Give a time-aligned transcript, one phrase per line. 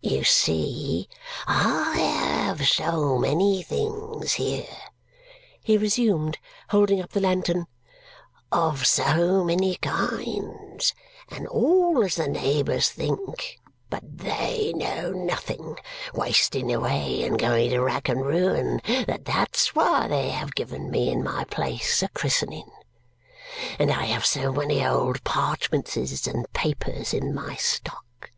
[0.00, 1.08] "You see,
[1.44, 4.76] I have so many things here,"
[5.60, 7.66] he resumed, holding up the lantern,
[8.52, 10.94] "of so many kinds,
[11.28, 13.58] and all as the neighbours think
[13.90, 15.76] (but THEY know nothing),
[16.14, 21.10] wasting away and going to rack and ruin, that that's why they have given me
[21.10, 22.70] and my place a christening.
[23.80, 28.30] And I have so many old parchmentses and papers in my stock.